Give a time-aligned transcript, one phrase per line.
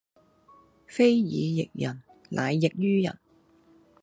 [0.87, 2.01] 非以役人
[2.31, 3.19] 乃役於人